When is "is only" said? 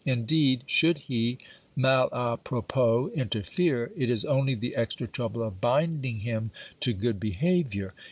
4.09-4.55